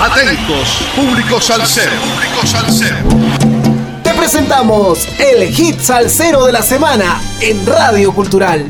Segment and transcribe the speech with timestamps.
[0.00, 1.90] Atentos, público salsero.
[1.90, 2.96] Público salsero.
[4.04, 8.64] Te presentamos el hit salsero de la semana en Radio Cultural.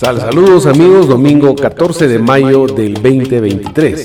[0.00, 4.04] saludos amigos, domingo 14 de mayo del 2023.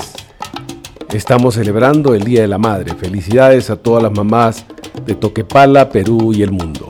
[1.12, 2.94] Estamos celebrando el Día de la Madre.
[2.94, 4.64] Felicidades a todas las mamás
[5.06, 6.88] de Toquepala, Perú y el mundo.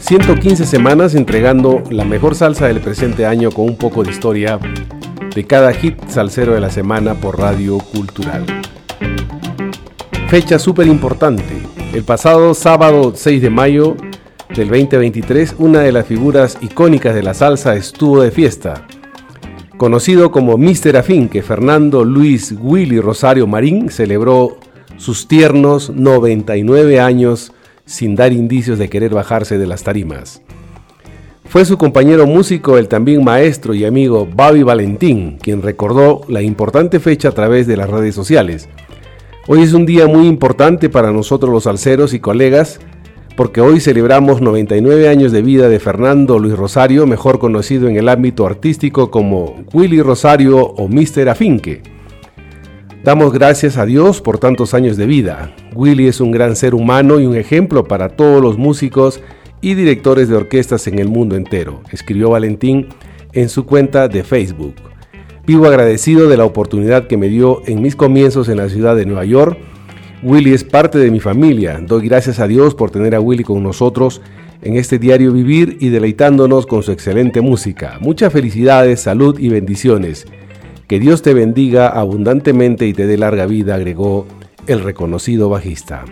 [0.00, 4.58] 115 semanas entregando la mejor salsa del presente año con un poco de historia
[5.34, 8.44] de cada hit salsero de la semana por Radio Cultural.
[10.28, 11.44] Fecha súper importante.
[11.92, 13.96] El pasado sábado 6 de mayo
[14.54, 18.86] del 2023, una de las figuras icónicas de la salsa estuvo de fiesta.
[19.76, 20.96] Conocido como Mr.
[20.96, 24.58] Afinque, Fernando Luis Willy Rosario Marín celebró
[24.96, 27.52] sus tiernos 99 años
[27.90, 30.40] sin dar indicios de querer bajarse de las tarimas.
[31.46, 37.00] Fue su compañero músico, el también maestro y amigo Bobby Valentín, quien recordó la importante
[37.00, 38.68] fecha a través de las redes sociales.
[39.48, 42.78] Hoy es un día muy importante para nosotros los alceros y colegas,
[43.36, 48.08] porque hoy celebramos 99 años de vida de Fernando Luis Rosario, mejor conocido en el
[48.08, 51.28] ámbito artístico como Willy Rosario o Mr.
[51.28, 51.82] Afinque.
[53.02, 55.54] Damos gracias a Dios por tantos años de vida.
[55.74, 59.22] Willy es un gran ser humano y un ejemplo para todos los músicos
[59.62, 62.88] y directores de orquestas en el mundo entero, escribió Valentín
[63.32, 64.74] en su cuenta de Facebook.
[65.46, 69.06] Vivo agradecido de la oportunidad que me dio en mis comienzos en la ciudad de
[69.06, 69.58] Nueva York.
[70.22, 71.80] Willy es parte de mi familia.
[71.80, 74.20] Doy gracias a Dios por tener a Willy con nosotros
[74.60, 77.96] en este diario vivir y deleitándonos con su excelente música.
[77.98, 80.26] Muchas felicidades, salud y bendiciones.
[80.90, 84.26] Que Dios te bendiga abundantemente y te dé larga vida, agregó
[84.66, 86.04] el reconocido bajista.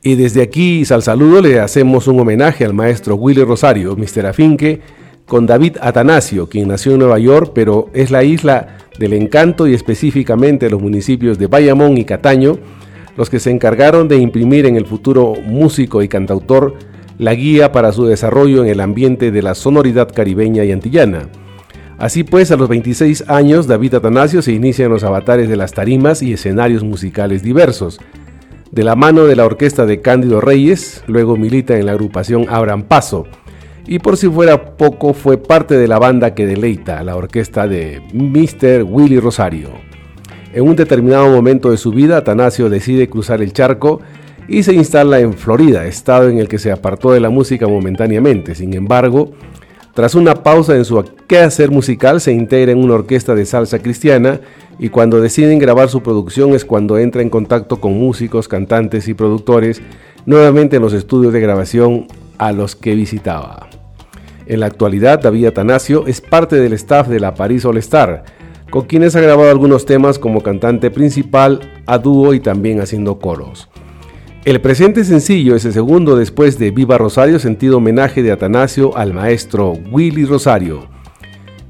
[0.00, 4.26] Y desde aquí, al saludo, le hacemos un homenaje al maestro Willy Rosario, Mr.
[4.26, 4.80] Afinque,
[5.26, 9.74] con David Atanasio, quien nació en Nueva York, pero es la isla del encanto y
[9.74, 12.58] específicamente los municipios de Bayamón y Cataño,
[13.16, 16.76] los que se encargaron de imprimir en el futuro músico y cantautor
[17.18, 21.28] la guía para su desarrollo en el ambiente de la sonoridad caribeña y antillana.
[21.98, 25.72] Así pues, a los 26 años, David Atanasio se inicia en los avatares de las
[25.72, 28.00] tarimas y escenarios musicales diversos.
[28.70, 32.84] De la mano de la orquesta de Cándido Reyes, luego milita en la agrupación Abran
[32.84, 33.26] Paso.
[33.86, 38.00] Y por si fuera poco, fue parte de la banda que deleita, la orquesta de
[38.12, 38.84] Mr.
[38.84, 39.70] Willy Rosario.
[40.52, 44.00] En un determinado momento de su vida, Atanasio decide cruzar el charco
[44.48, 48.54] y se instala en Florida, estado en el que se apartó de la música momentáneamente.
[48.54, 49.32] Sin embargo,
[49.94, 54.40] tras una pausa en su quehacer musical, se integra en una orquesta de salsa cristiana
[54.78, 59.14] y cuando deciden grabar su producción es cuando entra en contacto con músicos, cantantes y
[59.14, 59.82] productores
[60.24, 62.06] nuevamente en los estudios de grabación
[62.38, 63.68] a los que visitaba.
[64.46, 68.24] En la actualidad, David Atanasio es parte del staff de la París All Star,
[68.70, 73.68] con quienes ha grabado algunos temas como cantante principal, a dúo y también haciendo coros.
[74.44, 79.14] El presente sencillo es el segundo después de Viva Rosario, sentido homenaje de Atanasio al
[79.14, 80.88] maestro Willy Rosario.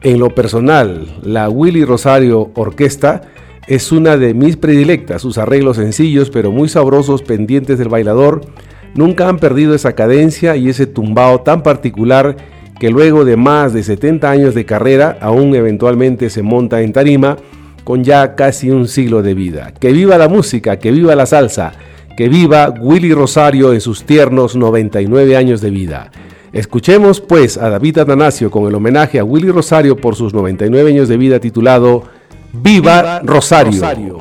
[0.00, 3.20] En lo personal, la Willy Rosario Orquesta
[3.66, 8.40] es una de mis predilectas, sus arreglos sencillos pero muy sabrosos pendientes del bailador
[8.94, 12.36] nunca han perdido esa cadencia y ese tumbao tan particular
[12.80, 17.36] que luego de más de 70 años de carrera aún eventualmente se monta en tarima
[17.84, 19.74] con ya casi un siglo de vida.
[19.78, 21.74] Que viva la música, que viva la salsa
[22.16, 26.10] que viva Willy Rosario en sus tiernos 99 años de vida.
[26.52, 31.08] Escuchemos pues a David Atanasio con el homenaje a Willy Rosario por sus 99 años
[31.08, 32.04] de vida titulado
[32.52, 34.20] Viva, Rosario.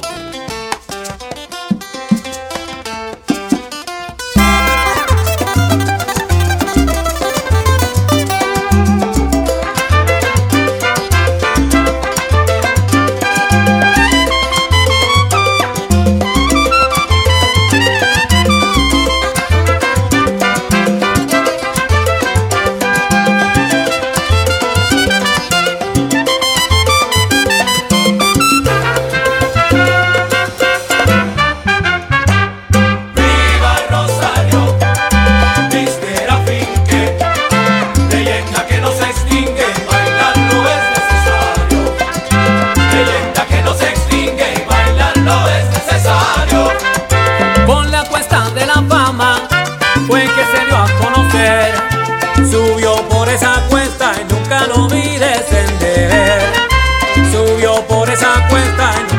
[58.22, 59.11] esa cuesta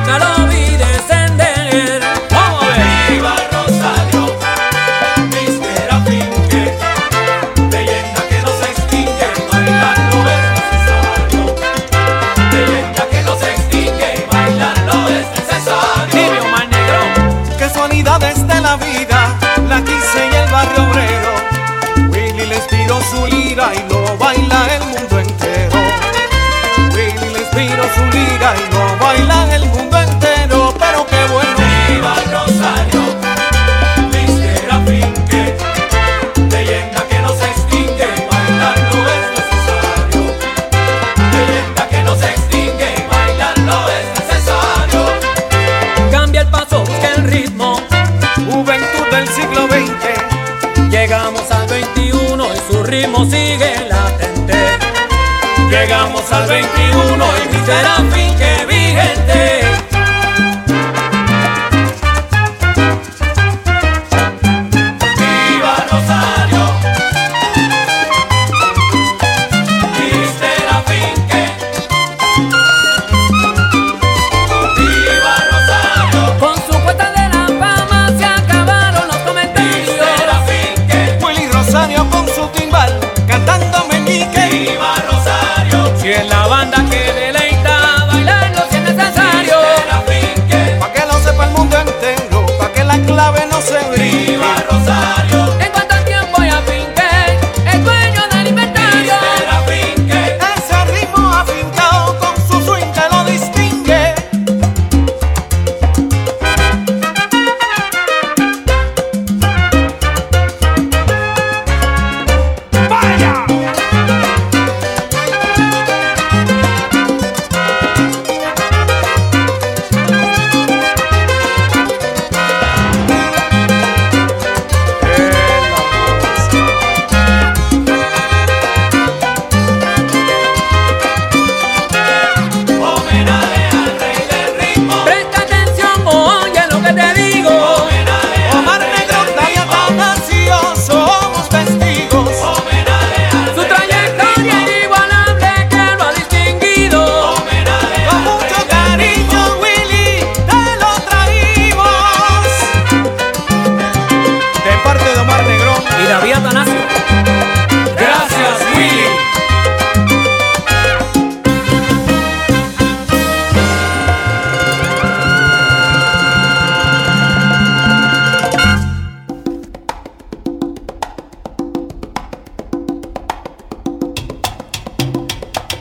[53.02, 54.54] ritmo sigue latente.
[55.70, 58.61] llegamos al 21 y será fin que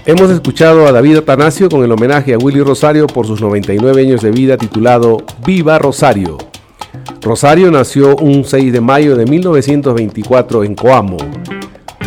[0.03, 4.21] Hemos escuchado a David Atanasio con el homenaje a Willy Rosario por sus 99 años
[4.21, 6.39] de vida titulado Viva Rosario.
[7.21, 11.17] Rosario nació un 6 de mayo de 1924 en Coamo.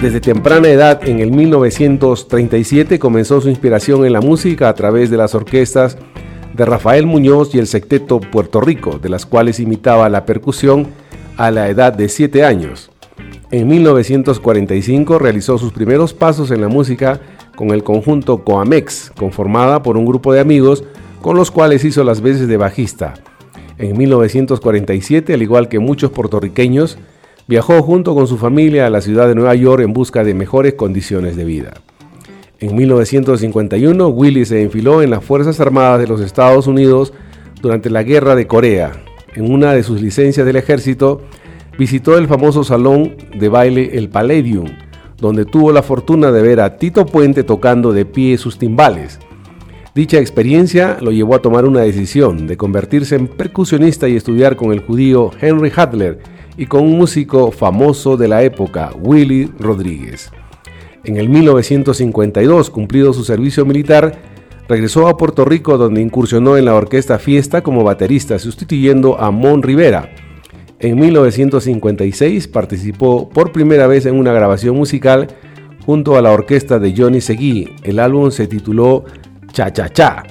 [0.02, 5.16] Desde temprana edad, en el 1937, comenzó su inspiración en la música a través de
[5.16, 5.96] las orquestas
[6.52, 10.88] de Rafael Muñoz y el Secteto Puerto Rico, de las cuales imitaba la percusión
[11.36, 12.90] a la edad de 7 años.
[13.52, 17.20] En 1945 realizó sus primeros pasos en la música
[17.56, 20.84] con el conjunto Coamex, conformada por un grupo de amigos
[21.20, 23.14] con los cuales hizo las veces de bajista.
[23.78, 26.98] En 1947, al igual que muchos puertorriqueños,
[27.46, 30.74] viajó junto con su familia a la ciudad de Nueva York en busca de mejores
[30.74, 31.74] condiciones de vida.
[32.60, 37.12] En 1951, Willie se enfiló en las Fuerzas Armadas de los Estados Unidos
[37.60, 38.92] durante la Guerra de Corea.
[39.34, 41.22] En una de sus licencias del ejército,
[41.78, 44.66] visitó el famoso salón de baile El Palladium,
[45.24, 49.18] donde tuvo la fortuna de ver a Tito Puente tocando de pie sus timbales.
[49.94, 54.70] Dicha experiencia lo llevó a tomar una decisión de convertirse en percusionista y estudiar con
[54.70, 56.18] el judío Henry Hadler
[56.58, 60.30] y con un músico famoso de la época, Willy Rodríguez.
[61.04, 64.20] En el 1952, cumplido su servicio militar,
[64.68, 69.62] regresó a Puerto Rico donde incursionó en la orquesta Fiesta como baterista, sustituyendo a Mon
[69.62, 70.10] Rivera.
[70.84, 75.28] En 1956 participó por primera vez en una grabación musical
[75.86, 77.70] junto a la orquesta de Johnny Seguí.
[77.84, 79.02] El álbum se tituló
[79.50, 80.22] Cha Cha Cha.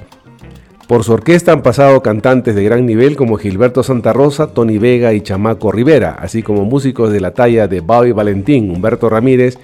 [0.87, 5.11] Por su orquesta han pasado cantantes de gran nivel como Gilberto Santa Rosa, Tony Vega
[5.13, 9.57] y Chamaco Rivera, así como músicos de la talla de Bobby Valentín, Humberto Ramírez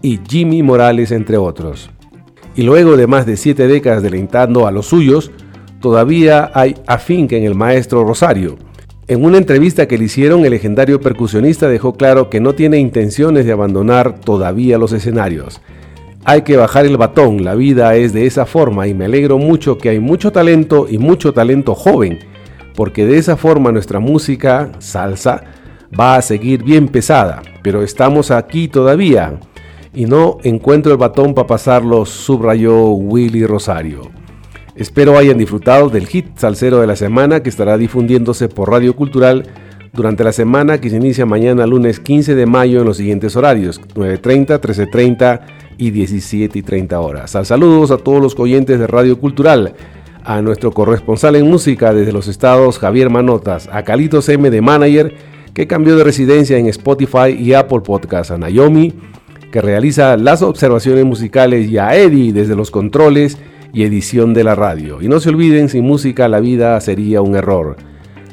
[0.00, 1.90] y Jimmy Morales, entre otros.
[2.56, 5.32] Y luego de más de siete décadas deleitando a los suyos,
[5.82, 8.69] todavía hay afinque en el maestro Rosario.
[9.10, 13.44] En una entrevista que le hicieron, el legendario percusionista dejó claro que no tiene intenciones
[13.44, 15.60] de abandonar todavía los escenarios.
[16.24, 19.78] Hay que bajar el batón, la vida es de esa forma y me alegro mucho
[19.78, 22.20] que hay mucho talento y mucho talento joven,
[22.76, 25.42] porque de esa forma nuestra música, salsa,
[25.98, 29.40] va a seguir bien pesada, pero estamos aquí todavía
[29.92, 34.19] y no encuentro el batón para pasarlo, subrayó Willy Rosario.
[34.80, 39.46] Espero hayan disfrutado del hit salsero de la semana que estará difundiéndose por Radio Cultural
[39.92, 43.78] durante la semana que se inicia mañana lunes 15 de mayo en los siguientes horarios,
[43.94, 45.40] 9.30, 13.30
[45.76, 47.36] y 17 y 30 horas.
[47.36, 49.74] Al saludos a todos los oyentes de Radio Cultural,
[50.24, 55.14] a nuestro corresponsal en música desde los estados Javier Manotas, a Calitos M de Manager,
[55.52, 58.94] que cambió de residencia en Spotify y Apple Podcast, a Naomi,
[59.52, 63.36] que realiza las observaciones musicales, y a Eddie desde los controles
[63.72, 65.02] y edición de la radio.
[65.02, 67.76] Y no se olviden, sin música la vida sería un error.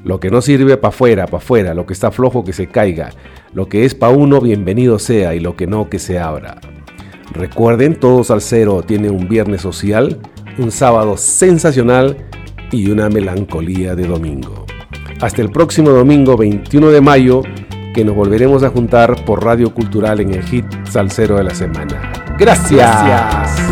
[0.04, 3.10] Lo que no sirve para afuera, para afuera, lo que está flojo que se caiga,
[3.54, 6.60] lo que es para uno bienvenido sea y lo que no que se abra.
[7.34, 10.20] Recuerden, todos al cero tiene un viernes social,
[10.58, 12.18] un sábado sensacional
[12.72, 14.66] y una melancolía de domingo.
[15.20, 17.42] Hasta el próximo domingo 21 de mayo,
[17.94, 22.14] que nos volveremos a juntar por Radio Cultural en el hit Salsero de la semana.
[22.38, 23.67] Gracias.